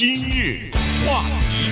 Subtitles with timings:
[0.00, 0.70] 今日
[1.06, 1.70] 话题，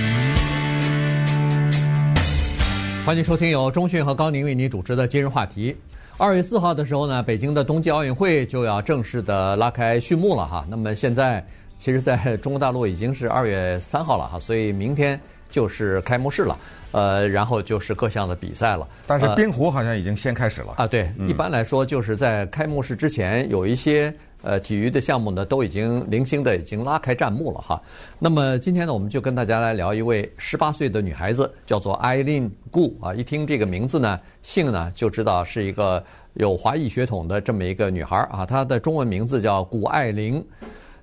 [3.03, 5.75] 欢迎收听由中讯和高宁为您主持的今日话题。
[6.15, 10.63] 二月四号的时候呢，北京的冬季奥运会就要正式的拉开序幕了哈。
[10.69, 11.43] 那么现在，
[11.79, 15.19] 其实在中国大陆已经是二月三号了哈，所以明天
[15.49, 16.55] 就是开幕式了，
[16.91, 18.87] 呃，然后就是各项的比赛了。
[19.07, 20.87] 但是冰壶好像已经先开始了、呃、啊。
[20.87, 24.13] 对，一般来说就是在开幕式之前有一些。
[24.41, 27.81] 呃，体育的项目呢，都已经零星的已经拉开战幕了哈。
[28.17, 33.13] 那么今天呢，我们就跟大家来聊一位十八岁的女孩子，叫做艾琳顾啊。
[33.13, 36.01] 一听这个名字呢，姓呢就知道是一个
[36.35, 38.45] 有华裔血统的这么一个女孩啊。
[38.45, 40.41] 她的中文名字叫谷爱凌。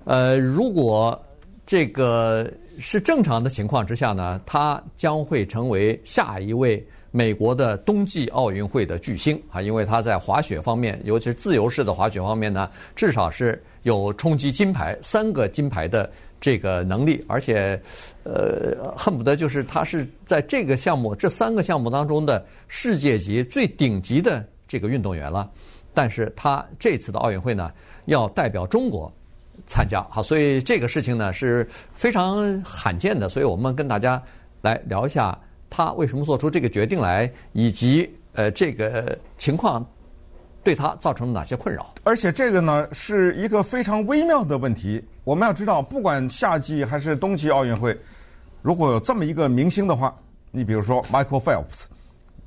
[0.05, 1.19] 呃，如果
[1.65, 6.83] 这个是正常的情况之下呢，她将会成为下一位。
[7.17, 16.07] 美国的冬季奥运会的巨星啊，因为他在滑雪方面，尤其是自由式的滑雪方面呢，至少是有冲击金牌三个金牌的
[16.39, 17.81] 这个能力，而且，
[18.21, 25.49] 呃，恨不得就是他是在这个项目这三个项目当中的世界级最顶级的这个运动员了。
[25.95, 27.71] 但是他这次的奥运会呢，
[28.05, 29.11] 要代表中国
[29.65, 34.21] 参加，好，所以这个事情呢是非常罕见的，所以我们跟大家
[34.61, 35.35] 来聊一下。
[35.69, 39.85] 他为什么做出这个决定来，以及呃这个情况
[40.63, 41.93] 对他造成哪些困扰？
[42.03, 45.03] 而且这个呢是一个非常微妙的问题。
[45.23, 47.97] 我们要知道，不管夏季还是冬季奥运会，
[48.61, 50.15] 如果有这么一个明星的话，
[50.51, 51.83] 你比如说 Michael Phelps，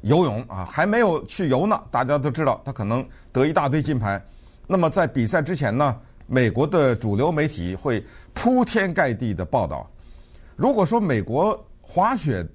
[0.00, 4.22] 游泳啊还没有去游呢，大家都知道他可能得一大堆金牌。
[4.66, 9.88] 那么在比赛之前呢，美国的主流媒体会铺天盖地的报道。
[10.56, 12.46] 如果说美国滑雪，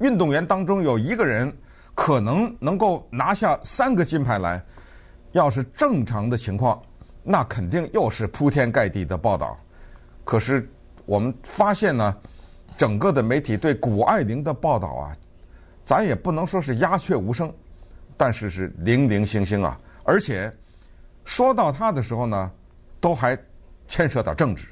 [0.00, 1.52] 运动员当中有一个人
[1.94, 4.62] 可能能够拿下三个金牌来，
[5.32, 6.80] 要是正常的情况，
[7.22, 9.58] 那肯定又是铺天盖地的报道。
[10.24, 10.68] 可是
[11.04, 12.16] 我们发现呢，
[12.76, 15.16] 整个的媒体对谷爱凌的报道啊，
[15.84, 17.52] 咱也不能说是鸦雀无声，
[18.16, 19.78] 但是是零零星星啊。
[20.04, 20.50] 而且
[21.24, 22.50] 说到他的时候呢，
[23.00, 23.38] 都还
[23.86, 24.66] 牵涉到政治。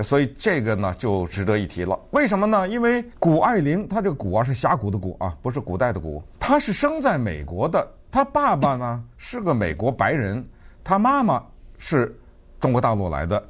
[0.00, 1.98] 所以这个呢就值得一提了。
[2.12, 2.66] 为什么呢？
[2.66, 6.22] 因为谷爱凌，她这个“谷”啊是峡谷的“谷”啊，不是古代的“谷”。
[6.40, 10.42] 她是生在美国的，她爸爸呢是个美国白人，
[10.82, 11.44] 她妈妈
[11.76, 12.16] 是
[12.58, 13.42] 中国大陆来的，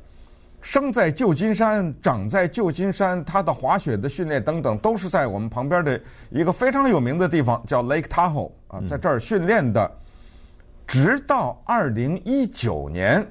[0.61, 9.89] 生在旧金山，长在旧金山，她的滑雪的训练等等都是在我们旁边的一个非常有名的地方，叫 Lake Tahoe 啊，在这儿训练的。
[10.89, 13.25] 直到二零一九年，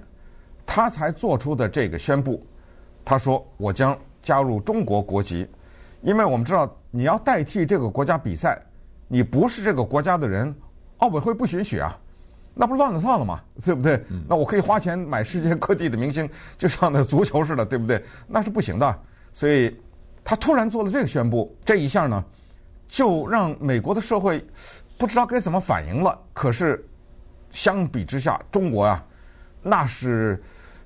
[0.66, 2.42] 她才做出的这个宣布。
[3.12, 5.46] 他说：“我将加入中国国籍，
[6.02, 8.58] 因为我们知道你要代替这个国家比赛，
[9.10, 10.56] 你不是这个国家的人，
[11.00, 12.00] 奥委会不允许啊，
[12.54, 13.42] 那不乱了套了吗？
[13.66, 14.02] 对不对？
[14.30, 18.02] 那我可以花钱买世界各地的明星，就像那足球似的，对不对？
[18.30, 19.00] 那是不行的。
[19.34, 19.78] 所以，
[20.24, 22.24] 他突然做了这个宣布，这一下呢，
[22.88, 24.42] 就让美国的社会
[24.98, 26.18] 不知道该怎么反应了。
[26.32, 26.82] 可是，
[27.50, 29.04] 相比之下，中国呀，
[29.62, 30.42] 那是。”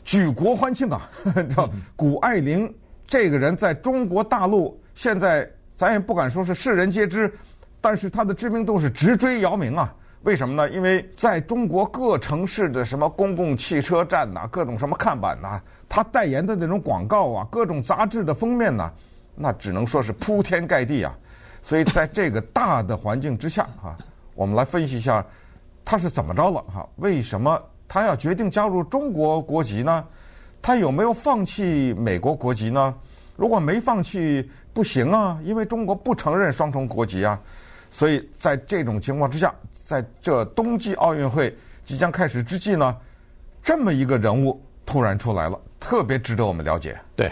[0.06, 1.10] 举国欢庆啊！
[1.36, 2.74] 你知道，谷爱凌
[3.08, 7.34] 这个人在中国大陆现在咱也不敢说是世人皆知，
[7.82, 9.94] 但是她的知名度是直追姚明啊！
[10.22, 10.70] 为什么呢？
[10.70, 18.94] 因为在中国各城市的什么公共汽车站呐、啊，各种什么看板呐、啊，他代言的那种广告啊，各种杂志的封面呐、啊，
[19.36, 21.18] 那只能说是铺天盖地啊！
[21.64, 23.98] 所以在这个大的环境之下啊，
[24.36, 25.26] 我们来分析一下
[25.84, 26.88] 他是怎么着了哈？
[26.98, 27.60] 为什么？
[27.88, 30.06] 他要决定加入中国国籍呢？
[30.62, 32.94] 他有没有放弃美国国籍呢？
[33.36, 37.40] 如果没放弃，不行啊，因为中国不承认双重国籍啊。
[37.92, 39.54] 所以在这种情况之下，
[39.84, 42.98] 在这冬季奥运会即将开始之际呢，
[43.62, 47.00] 这么一个人物突然出来了，特别值得我们了解。
[47.16, 47.32] 对，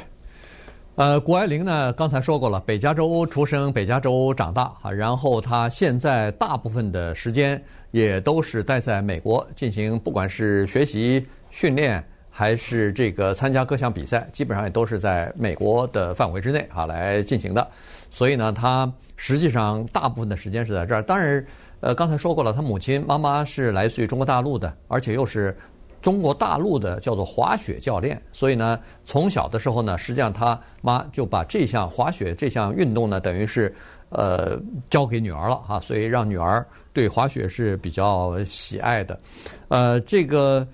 [0.95, 7.61] 呃，谷爱凌呢，刚才说过了，北加州出生，北加州长大啊，然后她现在大部分的时间。
[7.93, 17.67] 也都是待在美国进行，不管是学习、训练，还是这个参加各项比赛，基本上也都是在美国的范围之内啊来进行的。
[18.09, 21.03] 所以呢，她实际上大部分的时间是在这儿。
[21.03, 21.45] 当然，
[21.81, 25.55] 呃，刚才说过了，她母亲妈妈是来自于中国大陆的，而且又是
[26.03, 28.21] 中国大陆的叫做滑雪教练。
[28.31, 33.73] 所以呢，从小的时候呢，实际上他妈就把这项滑雪这项运动呢，等于是。
[34.15, 34.59] 呃，
[34.91, 36.63] 交给女儿了哈，所以让女儿
[36.93, 39.19] 对滑雪是比较喜爱的。
[39.69, 40.67] 呃，这个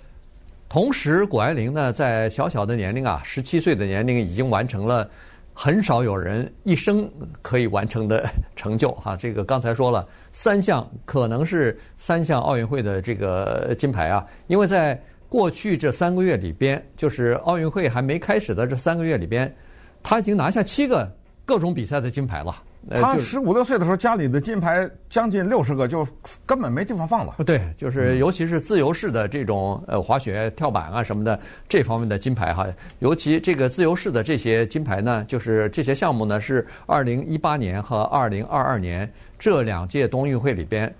[0.68, 5.10] 同时，谷爱凌呢，在小小的年龄啊，十七岁的年龄，已经完成了
[5.54, 7.10] 很少有人一生
[7.42, 9.16] 可以完成的 成就哈。
[9.16, 19.54] 这个刚才说了，三项可能是三项奥运会的这个金牌啊，因为在过去这三个月里边，就是奥运会还没开始的这三个月里边。
[20.02, 21.10] 他已经拿下七个
[21.46, 22.64] 各种比赛的金牌了。
[22.90, 26.08] 他十五六岁的时候，家里的金牌将近六十个，就
[26.46, 27.36] 根本没地方放了。
[27.46, 31.38] 对，就是尤其是自由式的这种呃滑雪、跳板啊什么的
[31.68, 32.66] 这方面的金牌哈，
[33.00, 40.92] 尤其这个自由式的这些金牌呢，就是这些项目呢是二零一八年和二零二二年这两届冬运会里边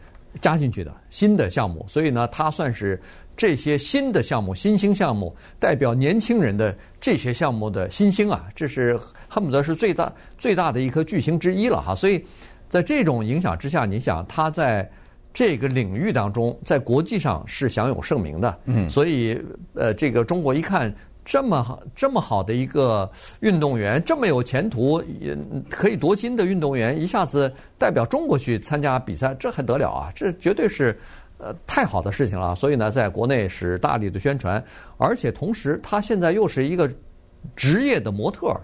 [0.42, 3.00] 加进去的新的项目，所以呢，它算是。
[3.40, 9.00] 这些新的项目、新兴项目，代表年轻人的这些项目的新兴啊，这是
[9.30, 11.96] 恨不得是最大最大的一颗巨星之一了哈。
[11.96, 12.22] 所以，
[12.68, 14.92] 在这种影响之下，你想他在
[15.34, 18.60] 这个领域当中，在国际上是享有盛名的。
[18.66, 19.42] 嗯，所以
[19.74, 20.94] 呃，这个中国一看
[21.24, 23.10] 这么好、这么好的一个
[23.40, 25.34] 运动员，这么有前途，也
[25.70, 30.12] 可以夺金的运动员，一下子代表中国去参加比赛，这还得了啊？
[30.14, 31.00] 这绝对是。
[31.40, 34.64] 呃，太好的事情了，所以呢，在国内是大力的宣传，
[34.98, 36.88] 而且同时，他现在又是一个
[37.56, 38.56] 职业的模特，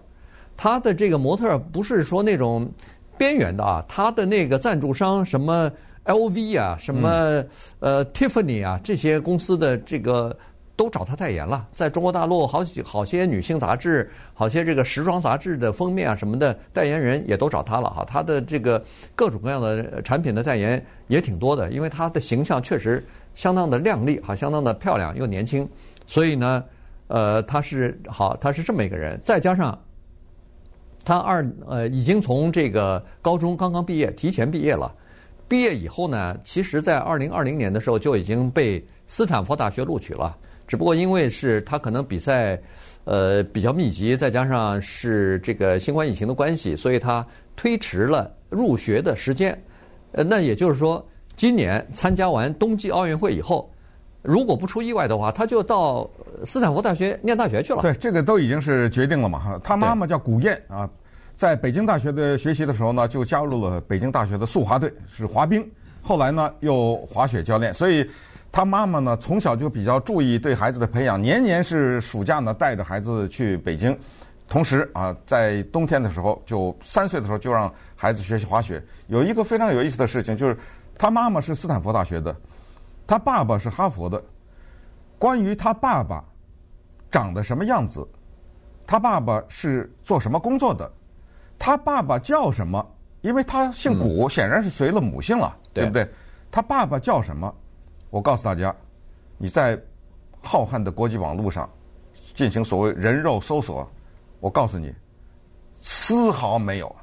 [0.56, 2.70] 他的这个模特不是说那种
[3.18, 5.72] 边缘的啊，他的那个赞助商什么
[6.04, 7.44] LV 啊，什么
[7.80, 10.38] 呃 Tiffany 啊，这些公司的这个。
[10.76, 18.04] 都找他代言了，在中国大陆好几好些女性杂志、好些这个时装杂志的封面啊什么的代言人也都找他了哈。
[18.06, 18.84] 他的这个
[19.16, 23.02] 各种各样的产品的代言也挺多的，因为他的形象确实
[23.34, 25.68] 相当的靓丽哈，相当的漂亮又年轻，
[26.08, 26.64] 所以呢，
[27.08, 29.18] 呃，他是好，他是这么一个人。
[29.24, 29.78] 再加上
[31.06, 34.94] 他二呃已经从这个高中刚刚毕业，提前毕业了。
[35.48, 40.36] 毕业以后呢，其实在二零二零年的时候就已经被斯坦福大学录取了。
[40.68, 42.60] 只不过因为是他可能比赛，
[43.04, 47.26] 呃比较密集，再加上是这个新冠疫情的关系，所以他
[47.56, 49.56] 推迟了入学的时间。
[50.14, 53.72] 呃，那也就是说，今年参加完冬季奥运会以后，
[54.24, 56.10] 如果不出意外的话，他就到
[56.44, 57.84] 斯坦福大学念大学去了。
[57.84, 59.38] 对，这个都已经是决定了嘛。
[59.38, 60.90] 哈，他妈妈叫古燕啊，
[61.36, 65.64] 在北京大学的学习的时候呢，就加入了北京大学的速滑队，是滑冰。
[66.02, 68.04] 后来呢，又滑雪教练，所以。
[68.56, 74.00] 他妈妈呢，从小就比较注意对孩子的培养，年年是暑假呢带着孩子去北京，
[74.48, 78.82] 同时啊，在冬天的时候，就三岁的时候就让孩子学习滑雪。
[79.08, 80.58] 有一个非常有意思的事情，就是
[80.98, 82.34] 他妈妈是斯坦福大学的，
[83.06, 84.24] 他爸爸是哈佛的。
[85.20, 86.24] 关于他爸爸
[87.12, 88.08] 长得什么样子，
[88.88, 90.90] 他爸爸是做什么工作的，
[91.60, 92.90] 他爸爸叫什么？
[93.20, 96.10] 因为他姓古，显然是随了母姓了，对不对？
[96.50, 97.54] 他爸爸叫什么？
[98.16, 98.74] 我告诉大家，
[99.38, 99.78] 你在
[100.42, 101.70] 浩瀚的国际网络上
[102.34, 103.86] 进行所谓人肉搜索，
[104.40, 104.96] 我告诉你，
[105.82, 106.96] 丝毫没有。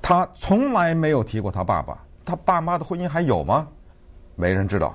[0.00, 3.66] 他从来没有提过他爸爸，他爸妈的婚姻还有吗？
[4.36, 4.94] 没人知道。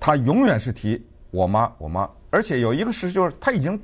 [0.00, 1.00] 他永远是提
[1.30, 2.10] 我妈，我妈。
[2.30, 3.80] 而且有一个事实就是他已经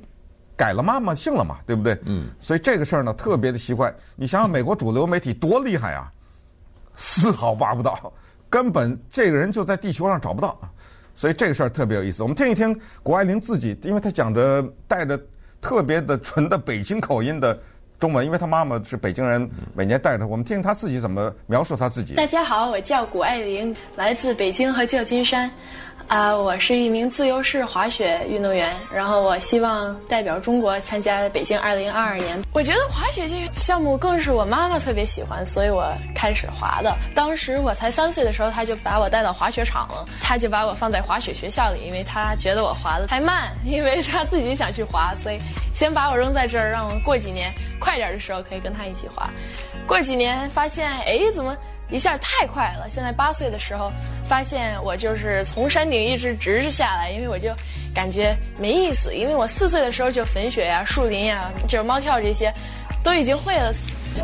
[0.57, 1.97] 改了妈妈姓了嘛，对不对？
[2.03, 2.29] 嗯。
[2.41, 3.95] 所以这个事儿呢，特别的奇怪。
[4.17, 6.11] 你想想，美国主流媒体多厉害啊，
[6.93, 8.11] 丝毫挖不到。
[8.49, 10.59] 根本这个人就在地球上找不到，
[11.13, 12.23] 所以这个事儿特别有意思。
[12.23, 15.19] 我们听一听谷爱凌自己，因为她讲的带着
[15.59, 17.59] 特别的纯的北京口音的
[18.05, 20.27] 中文，因为她妈妈是北京人，每年带着。
[20.27, 22.13] 我们听听她自己怎么描述她自己。
[22.13, 25.49] 大家好，我叫谷爱凌，来自北京和旧金山。
[26.07, 32.39] 啊、我是一名自由式滑雪运动员，然后我希望代表中国参加北京二零二二年。
[32.53, 36.95] 我觉得滑雪这个项目更是我妈妈特别喜欢，所以我开始滑的。
[37.15, 45.39] 当时我才三岁的时候，她就把我带到滑雪场了，她就把我放在滑雪学校里，因为她觉得我滑得太慢，因为她自己想去滑，所以
[45.73, 49.29] 先把我扔在这儿，让我过几年快点的时候可以跟他一起滑。
[49.87, 51.55] 过几年发现，哎，怎么？
[51.91, 52.89] 一下太快了！
[52.89, 53.91] 现在八岁的时候，
[54.27, 57.53] 发现我就是从山顶一直直着下来，因为我就
[57.93, 59.13] 感觉没意思。
[59.13, 62.51] 因为我四岁的时候就粉雪呀、树林呀、就是猫跳这些，
[63.03, 63.71] 都已经会了。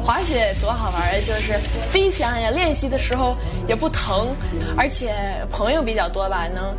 [0.03, 1.19] 滑雪多好玩啊！
[1.23, 1.59] 就是
[1.91, 4.35] 飞翔呀，练习的时候也不疼，
[4.75, 5.13] 而且
[5.51, 6.75] 朋友比较多吧，能。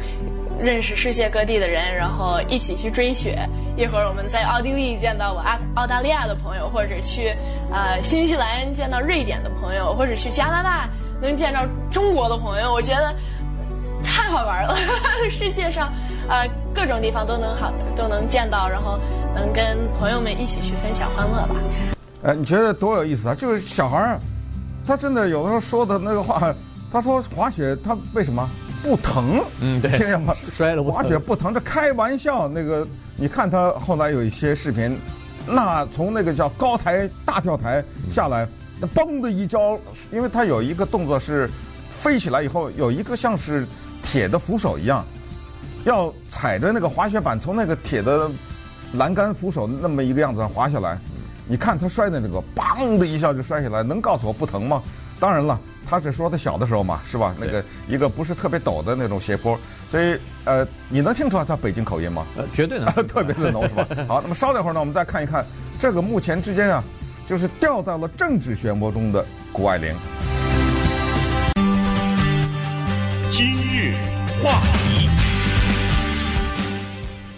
[0.63, 3.37] 认识世界各地的人，然后一起去追雪。
[3.77, 7.35] 一会儿我们在奥地利见到我澳澳大利亚的朋友，或者去
[7.73, 10.89] 呃新西兰见到瑞典的朋友，或者去加拿大
[11.21, 13.15] 能见到中国的朋友，我觉得
[14.05, 14.77] 太好玩了。
[15.31, 15.93] 世界上
[16.29, 18.99] 呃各种地方都能好都能见到，然后
[19.35, 21.57] 能跟朋友们一起去分享欢乐吧。
[22.23, 23.35] 呃，你觉得多有意思啊？
[23.35, 24.21] 就是小孩儿，
[24.87, 26.55] 他真的有的时候说的那个话，
[26.93, 28.47] 他说滑雪他为什么？
[28.83, 30.35] 不疼，嗯，对，听见吗？
[30.53, 32.49] 摔了，滑雪不疼，这开玩笑。
[32.49, 34.99] 那个，你看他后来有一些视频，
[35.47, 38.47] 那从那个叫高台大跳台下来，
[38.79, 39.79] 那嘣的一跤，
[40.11, 41.49] 因为他有一个动作是
[41.99, 43.67] 飞起来以后有一个像是
[44.03, 45.05] 铁的扶手一样，
[45.85, 48.29] 要踩着那个滑雪板从那个铁的
[48.95, 50.99] 栏杆扶手那么一个样子上滑下来，
[51.47, 54.83] 你看他摔的那个，砰的一下就摔下来，能告诉我不疼吗？
[55.21, 55.59] 当然了，
[55.89, 57.35] 他是说他小的时候嘛，是吧？
[57.39, 59.59] 那个一个不是特别陡的那种斜坡，
[59.91, 62.27] 所以呃，你能听出来他北京口音吗？
[62.37, 63.87] 呃，绝对能， 特别的浓，是吧？
[64.09, 65.45] 好，那么稍等一会儿呢，我们再看一看
[65.79, 66.83] 这个目前之间啊，
[67.27, 69.95] 就是掉到了政治漩涡中的谷爱凌。
[73.29, 73.95] 今日
[74.43, 75.09] 话题，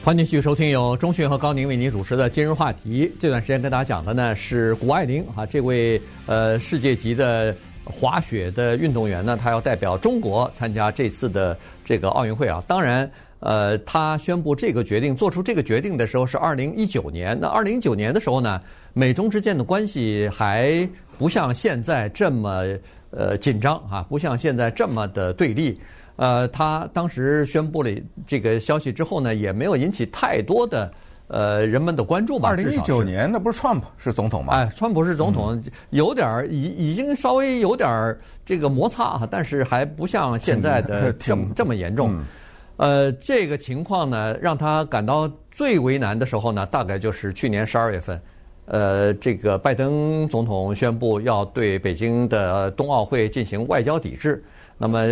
[0.04, 3.06] 欢迎继续收听由中讯和高宁为您主持的《今日话题》。
[3.20, 7.54] 这段时间跟大家讲的呢是谷爱凌啊，这位呃世界级的。
[7.84, 12.62] 滑雪的运动员呢，他要代表中国参加这次的这个奥运会啊。
[12.66, 13.10] 当然，
[13.40, 17.38] 呃，他宣布这个决定，做出这个决定的时候是二零一九年。
[17.40, 18.60] 那二零一九年的时候呢，
[18.92, 20.88] 美中之间的关系还
[21.18, 22.64] 不像现在这么
[23.10, 25.78] 呃紧张啊，不像现在这么的对立。
[26.16, 27.90] 呃，他当时宣布了
[28.26, 30.90] 这个消息之后呢，也没有引起太多的。
[31.34, 32.50] 呃，人们的关注吧。
[32.50, 34.54] 二零一九年那不是川普是总统吗？
[34.54, 42.12] 哎，川普是总统，嗯、有点儿已已经稍微有点儿这个摩擦哈，但是还不像现在的这么这么严重。
[42.12, 42.24] 嗯、
[42.76, 48.20] 呃，这个情况呢，让他感到最为难的时候呢，大概就是去年十二月份，
[48.66, 54.40] 呃，这个拜登总统宣布要对北京的冬奥会进行外交抵制。
[54.76, 55.06] 那么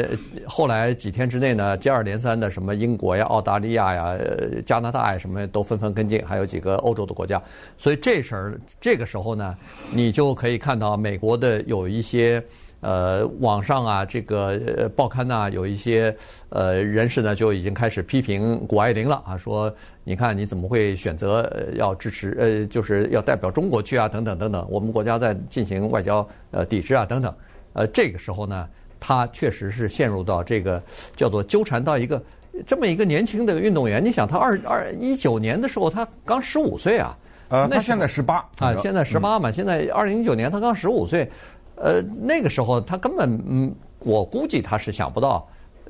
[0.47, 4.19] 后来几天之内呢，接二连三的什么英国呀、澳大利亚呀、
[4.67, 7.41] 加拿大呀，什么都纷纷跟进，还有几个欧洲的国家。
[7.79, 8.51] 所以这时候
[8.81, 9.57] 这个时候呢，
[9.93, 12.43] 你就可以看到美国的有一些
[12.81, 16.15] 呃网上啊，这个报刊呐，有一些
[16.49, 27.33] 呃人士呢就已经开始批评谷爱凌了啊，说你看你怎么会选择要支持呃，就是要代表中国去啊，等等等等，我们国家在进行外交呃抵制啊，等等。
[27.75, 28.69] 呃，这个时候呢。
[29.05, 30.81] 他确实是陷入到这个
[31.17, 32.23] 叫做纠缠到一个
[32.65, 34.03] 这么一个年轻的运动员。
[34.03, 37.19] 你想，他二二一九年的时候，他刚十五岁啊。
[37.49, 39.51] 呃，那现在十八啊，现在十八嘛。
[39.51, 41.29] 现在二零一九年他刚十五岁，
[41.75, 45.45] 呃，那个时候他根本嗯，我估计他是想不到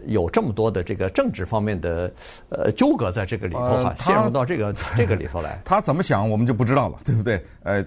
[0.07, 2.11] 有这么多的这个政治方面的
[2.49, 5.61] 呃纠葛在这个里头哈，陷入到这个 这个里头来。
[5.65, 7.41] 他怎么想，我们就不知道了，对不对？
[7.63, 7.85] 呃，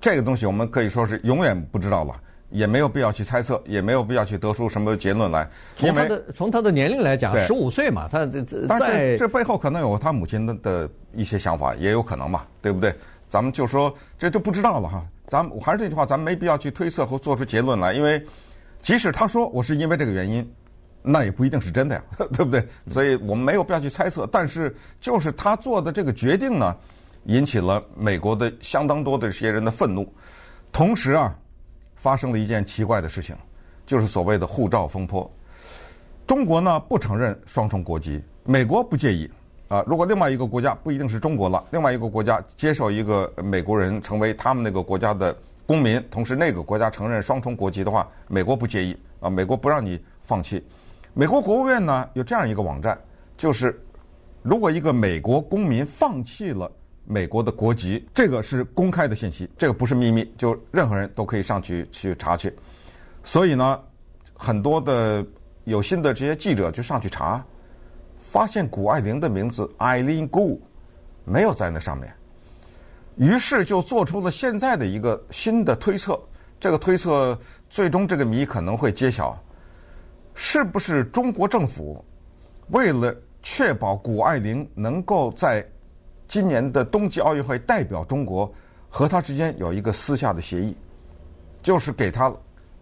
[0.00, 2.20] 这个东西我们可以说是永远不知道了。
[2.50, 5.48] 也没有必要去猜测，也没有必要去得出什么结论来。
[5.76, 12.94] 从他的从他的年龄来讲，十五岁嘛，他在但是这背后可能有他母亲的的一些想法，也有可能嘛，对不对？
[13.28, 15.06] 咱们就说这就不知道了哈。
[15.28, 18.20] 咱们还是这句话，咱们没必要去推测和做出结论来，因为
[18.82, 20.52] 即使他说我是因为这个原因，
[21.02, 22.02] 那也不一定是真的呀，
[22.34, 22.66] 对不对？
[22.88, 24.28] 所以我们没有必要去猜测。
[24.32, 26.76] 但是就是他做的这个决定呢，
[27.26, 30.12] 引起了美国的相当多的这些人的愤怒，
[30.72, 31.32] 同时啊。
[32.00, 33.36] 发生了一件奇怪的事情，
[33.84, 35.30] 就是所谓的护照风波。
[36.26, 39.30] 中国呢不承认双重国籍，美国不介意
[39.68, 39.84] 啊。
[39.86, 49.28] 如果另外一个国家不一定是中国了，另外一个国家接受一个美国人成为他们那个国家的公民，同时那个国家承认双重国籍的话，美国不介意啊。
[49.28, 50.64] 美国不让你放弃。
[51.12, 52.98] 美国国务院呢有这样一个网站，
[53.36, 53.78] 就是
[54.40, 56.72] 如果一个美国公民放弃了。
[57.04, 62.54] 美国的国籍，这个是公开的信息，这个不是秘密，就任何人都可以上去去查去。
[63.24, 63.80] 所以呢，
[64.34, 65.26] 很多的
[65.64, 67.44] 有心的这些记者就上去查，
[68.16, 70.58] 发现谷爱凌的名字 Eileen Gu
[71.24, 72.12] 没有在那上面，
[73.16, 76.18] 于是就做出了现在的一个新的推测。
[76.58, 77.38] 这个推测
[77.70, 79.42] 最终这个谜可能会揭晓，
[80.34, 82.04] 是不是中国政府
[82.68, 85.66] 为了确保谷爱凌能够在
[86.30, 88.48] 今年的冬季奥运会代表中国，
[88.88, 90.76] 和他之间有一个私下的协议，
[91.60, 92.32] 就是给他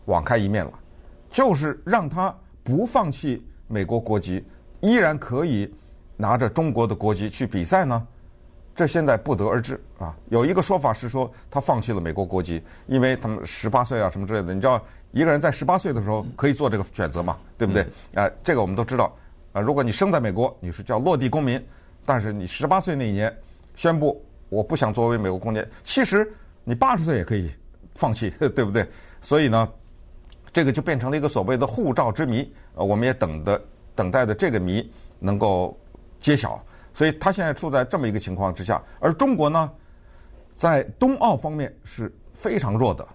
[0.05, 0.73] 网开一面了，
[1.31, 4.45] 就是让他不放弃美国国籍，
[4.81, 5.75] 依然可以
[6.15, 8.07] 拿着中国的国籍去比赛呢。
[8.77, 10.15] 这现在不得而知啊。
[10.29, 14.53] 有一个说法是说他放弃了美国国籍，因为他们十八岁啊什么之类的。
[14.53, 14.79] 你知道
[15.13, 17.39] 一个人在十八岁的时候可以做这个选择嘛？
[17.57, 17.83] 对不对？
[18.15, 19.11] 啊，这个我们都知道
[19.55, 19.61] 啊。
[19.63, 21.59] 如果你生在美国，你是叫落地公民。
[22.09, 23.31] 但是你十八岁那一年
[23.75, 26.27] 宣布我不想作为美国公民，其实
[26.65, 27.51] 你八十岁也可以
[27.95, 28.89] 放弃， 对不对？
[29.21, 29.69] 所以呢，
[30.51, 32.51] 这个就变成了一个所谓的护照之谜。
[32.77, 33.63] 呃，我们也等的
[33.95, 35.79] 等待的这个谜能够
[36.19, 36.59] 揭晓。
[36.95, 39.71] 所以他现在处在这么一个情况之下，而中国呢，
[40.57, 43.07] 在冬奥方面是非常弱的。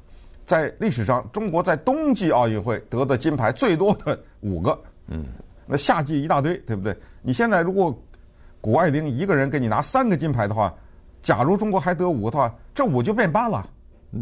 [0.46, 5.26] 在历史上，中国在冬季奥运会得的金牌最多的五个，嗯，
[5.66, 6.96] 那夏季一大堆，对不对？
[7.24, 7.98] 你现在如果
[8.63, 10.74] 谷爱凌一个人给你拿三个金牌的话，
[11.22, 13.67] 假如中国还得五个的话，这五就变八了，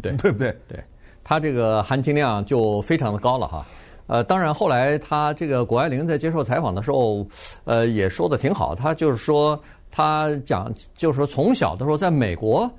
[0.02, 0.52] 对 对不对？
[0.68, 0.84] 对，
[1.24, 3.64] 他这个含金量就非常的高了哈。
[4.08, 7.24] 呃，当然后来他这个谷爱凌在接受采访的时候，
[7.66, 8.74] 呃，也说的挺好。
[8.74, 9.58] 他就是说，
[9.92, 12.70] 他讲就是说从小的时候在美国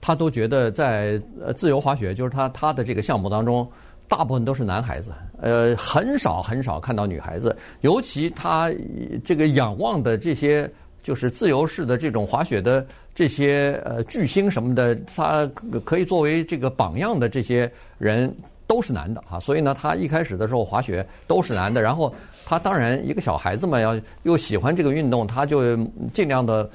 [0.00, 3.64] 他都觉得在呃自由滑雪，就是他他的这个项目当中，
[4.08, 7.56] 大部分都是男孩子，呃，很少很少看到女孩子。
[7.82, 8.68] 尤其他
[9.24, 10.68] 这个仰望的这些，
[11.02, 15.46] 就是自由式的这种滑雪的这些呃巨星什么的，他
[15.84, 18.34] 可以作为这个榜样的这些人。
[18.64, 21.82] 都是男的啊，所以呢，他一开始的时候滑雪都是男的。
[21.82, 25.76] 然后他当然一个小孩子嘛，要又喜欢这个运动，他就
[26.14, 26.70] 尽量的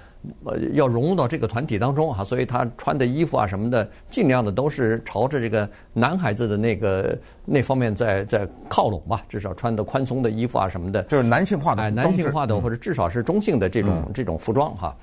[0.45, 2.23] 呃要融入到这个团体当中哈。
[2.23, 9.23] 所以他穿的衣服啊什么的，尽量的都是朝着这个男孩子的那个那方面在在靠拢吧。
[9.29, 14.95] 至少穿的宽松的衣服啊什么的，就是男性化的，哎，男性化的或者至少是中性的这种这种服装哈。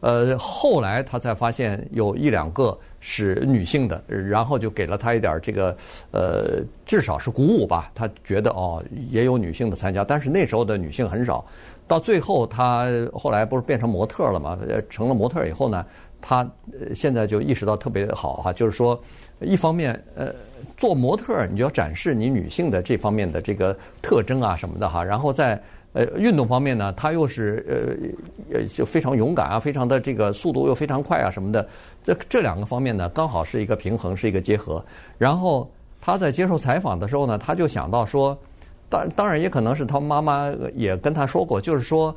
[0.00, 5.76] 呃，后来他才发现有一两个是女性的，然后就给了他一点这个，
[6.10, 7.88] 呃，至少是鼓舞吧。
[7.94, 11.44] 他觉得哦，也有女性的参加，但是那时候的女性很少。
[11.92, 14.58] 到最后，他后来不是变成模特了嘛？
[14.88, 15.84] 成了模特以后呢，
[16.22, 16.50] 他
[16.94, 18.98] 现在就意识到特别好哈，就是说，
[19.40, 20.32] 一方面，呃，
[20.78, 25.60] 做模特你就要展示你女性的这方面的这个特征啊什么的哈，然后在。
[25.94, 31.68] 呃，运动方面呢，他又是呃呃就非常勇敢啊，非常的这个速度又非常快啊什么的，
[32.02, 34.82] 这这两个方面呢，刚好是一个平衡，是一个结合。
[35.18, 35.70] 然后
[36.00, 38.34] 他在接受采访的时候呢，他就想到说，
[38.92, 42.14] 当当然也可能是他妈妈也跟他说过，就是说，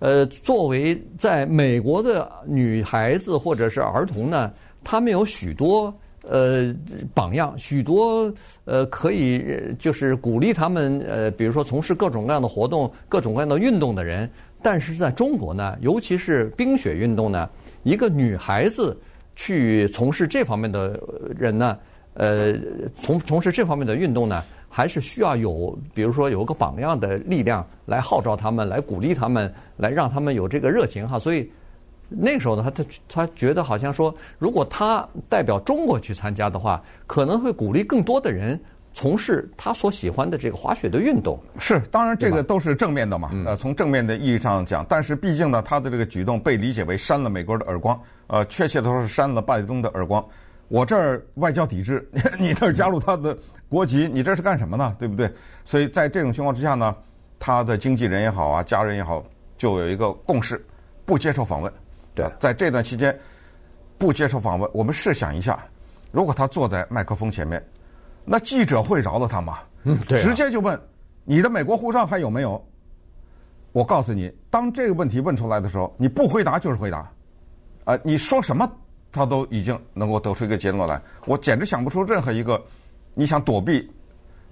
[0.00, 4.52] 呃，作为在美国的女孩子或者是儿童呢，
[4.82, 5.94] 他们有许多。
[6.28, 6.74] 呃，
[7.14, 9.44] 榜样许多呃，可以
[9.78, 14.28] 就是鼓励他们呃，比如说从事各种各样的活动、各种各样的运动的人。
[14.60, 17.48] 但是在中国呢，尤其是冰雪运动呢，
[17.84, 18.98] 一个女孩子
[19.36, 21.00] 去从事这方面的
[21.38, 21.78] 人呢，
[22.14, 22.54] 呃，
[23.00, 24.42] 从从事这方面的运动呢，
[24.76, 31.18] 还是需要有，比如说有个榜样的力量来号召他们，来鼓励他们，来让他们有这个热情哈。
[31.18, 31.50] 所以。
[32.08, 38.60] 那个时候呢，他他他觉得好像说，如果他代表中国去参加的话，可能会鼓励更多的人
[38.94, 41.36] 从事他所喜欢的这个滑雪的运动。
[41.58, 43.30] 是，当然这个都是正面的嘛。
[43.44, 48.00] 呃，从正面的意义上讲，但是毕竟呢，他的这个举动被理解为扇了美国的耳光。
[48.28, 50.24] 呃，确切的说是扇了拜登的耳光。
[50.68, 52.08] 我这儿外交抵制，
[52.38, 53.36] 你那儿加入他的
[53.68, 54.94] 国籍，你这是干什么呢？
[54.98, 55.30] 对不对？
[55.64, 56.94] 所以在这种情况之下呢，
[57.38, 59.24] 他的经纪人也好啊，家人也好，
[59.58, 60.64] 就有一个共识，
[61.04, 61.72] 不接受访问。
[62.14, 63.18] 对，在这段期间
[63.98, 64.70] 不接受访问。
[64.72, 65.62] 我们试想一下，
[66.12, 67.62] 如果他坐在麦克风前面，
[68.24, 69.58] 那记者会饶了他吗？
[69.82, 70.80] 嗯，对、啊，直接就问
[71.24, 72.64] 你的美国护照还有没有？
[73.72, 77.12] 我告诉你，当这个问题问出来的时候，你不回答就是回答，啊、
[77.84, 78.66] 呃，你说什么
[79.12, 81.00] 他都已经能够得出一个结论来。
[81.26, 82.58] 我简直想不出任何一个
[83.16, 83.90] 你想躲避，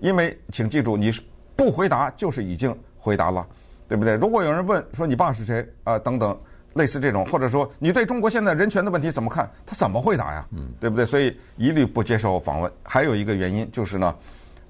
[0.01, 1.23] 因为请记住，你是
[1.55, 3.47] 不回答就是已经回答了，
[3.87, 4.17] 对不对？
[4.17, 6.37] 如果有人问说你爸是谁啊、呃、等等。
[6.75, 9.49] 类似这种，或者说你对中国现在人权的问题怎么看？
[9.65, 10.45] 他怎么回答呀？
[10.51, 11.07] 嗯，对不对？
[11.07, 12.69] 所以一律不接受访问。
[12.83, 14.13] 还有一个原因就是呢，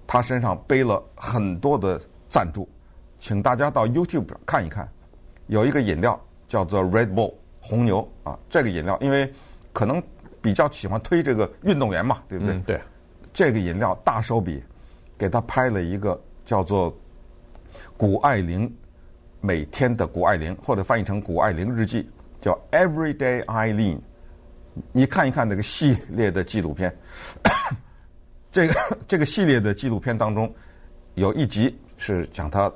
[0.06, 2.68] 他身上背了很多的赞助，
[3.18, 4.86] 请大家到 YouTube 看一看，
[5.46, 9.32] 有一个饮料叫做 Red Bull 红牛啊，这个饮料因为
[9.72, 10.02] 可能
[10.42, 12.54] 比较喜欢推这个运动员嘛，对不对？
[12.54, 12.80] 嗯，对。
[13.34, 14.62] 这个饮料大手笔
[15.18, 16.96] 给他拍了一个叫做
[17.98, 18.74] 谷爱凌。
[19.40, 22.08] 每天的谷爱凌，或者翻译成谷爱凌日记，
[22.40, 23.98] 叫 Everyday Eileen。
[24.90, 26.96] 你看一看那个系列的纪录片，
[28.50, 30.50] 这个这个系列的纪录片当中，
[31.12, 32.72] 有一集是讲他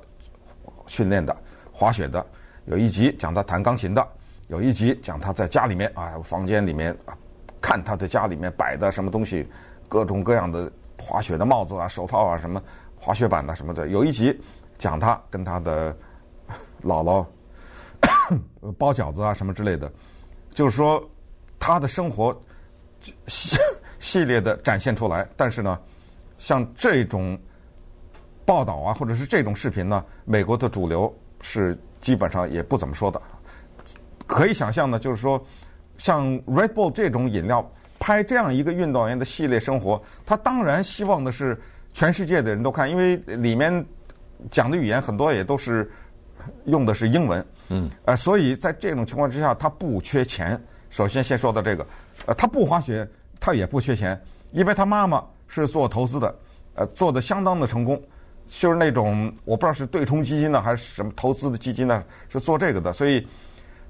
[0.86, 1.34] 训练的
[1.72, 2.26] 滑雪的，
[2.66, 4.06] 有一集讲他弹钢琴的，
[4.48, 7.16] 有一集讲他在家里面啊房间里面啊
[7.62, 9.48] 看他的家里面摆的什么东西，
[9.88, 12.62] 各种各样的滑雪的帽子啊、手套啊、什么
[12.96, 13.88] 滑雪板呐什么的。
[13.88, 14.38] 有一集
[14.78, 15.96] 讲他跟他的。
[16.82, 17.26] 姥姥
[18.78, 19.92] 包饺子啊，什么之类的，
[20.54, 21.02] 就是说
[21.58, 22.34] 他的生活
[23.26, 23.58] 系
[23.98, 25.28] 系列的展现出来。
[25.36, 25.78] 但是呢，
[26.38, 27.38] 像这种
[28.46, 33.20] 报道啊，或者是这种视频呢，美国的主流是基本上也不怎么说的。
[34.26, 35.44] 可以想象呢，就是说
[35.98, 41.58] 像 Red Bull 这种饮料拍这样一个运动员的系列生活，他当然希望的是
[41.92, 43.84] 全世界的人都看，因为里面
[44.50, 45.90] 讲的语言很多也都是。
[46.64, 50.58] 用的是英文，嗯，呃，所以在这种情况之下，他不缺钱。
[50.88, 51.86] 首先，先说到这个，
[52.24, 53.06] 呃，他不滑雪，
[53.38, 54.18] 他也不缺钱，
[54.52, 56.34] 因为他妈妈是做投资的，
[56.74, 58.00] 呃，做的相当的成功，
[58.46, 63.26] 就是那种我不知道是对冲基金呢，还是什么投资的基金呢，是做这个的，所以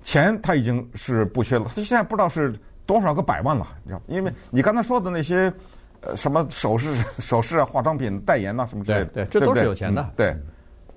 [0.03, 1.67] 钱他已经是不缺了。
[1.77, 2.53] 他现在不知道是
[2.89, 5.53] 多少个百万了，你知道，因为你刚才说的那些，
[6.01, 10.37] 呃，什么首饰、 首饰啊、化妆品代言呐、啊，什么之类的，对，对，这都是有钱的，嗯、对。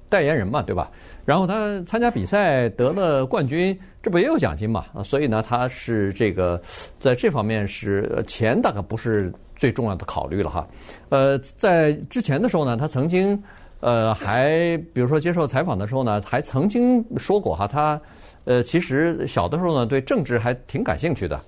[0.10, 0.91] 代言人嘛，对吧？
[1.23, 4.84] 然后他参加比赛得了冠军，这不也有奖金嘛？
[5.06, 6.62] 所以呢，他是这个
[6.99, 10.67] 在这方面是钱大概不是最重要的考虑了哈。
[11.08, 13.41] 呃，在之前的时候呢，他曾经
[13.80, 18.01] 呃还比如说接受采访的时候呢，还曾经说过哈，他
[18.43, 21.39] 呃其实小的时候呢对政治还挺感兴趣的。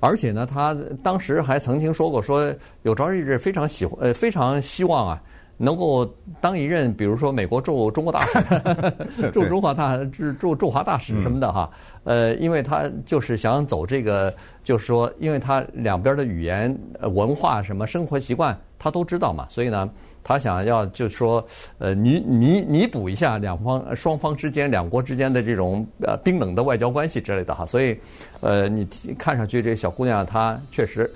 [0.00, 5.22] 而且呢，他当时还曾经说过，说有朝一日非常喜欢，呃，非常希望啊，
[5.56, 6.08] 能够
[6.40, 11.68] 当一任，比如说美国驻中国大使、 驻中华大、驻驻驻华大使什么的哈。
[12.04, 19.90] 呃，因为他就是想走这个，就是说，因为他两边的语言、文化、什么生活习惯，他都知道嘛，所以呢。
[20.28, 21.42] 他想要就说，
[21.78, 27.98] 呃，弥弥弥补一下两方双方之间两国之间的这种呃冰冷的外交关系之类的哈，所以，
[28.40, 28.86] 呃，你
[29.18, 31.10] 看上去这小姑娘她确实，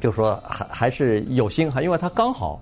[0.00, 2.58] 就说还还是有心哈，因为她刚好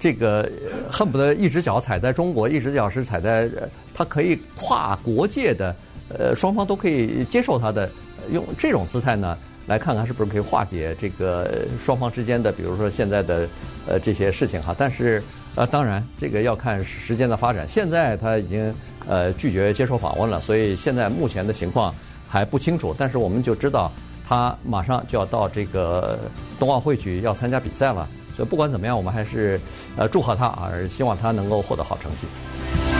[0.00, 0.50] 这个
[0.90, 3.48] 恨不得一只脚踩在中国，一只脚是踩在，
[3.94, 5.76] 她可以跨国界的，
[6.08, 7.88] 呃，双方都可以接受她的，
[8.32, 9.38] 用这种姿态呢。
[9.66, 13.48] 来看看是不是可以化解这个双方之间的，比如说现在的
[13.86, 14.74] 呃这些事情哈。
[14.76, 15.22] 但是
[15.54, 17.66] 呃，当然这个要看时间的发展。
[17.66, 18.74] 现在他已经
[19.08, 21.94] 呃拒绝接受访问了，所以现在目前的情况
[22.28, 22.94] 还不清楚。
[22.98, 23.90] 但是我们就知道
[24.28, 26.18] 他马上就要到这个
[26.58, 28.08] 冬奥会去要参加比赛了。
[28.36, 29.60] 所以不管怎么样，我们还是
[29.96, 32.93] 呃祝贺他啊，希望他能够获得好成绩。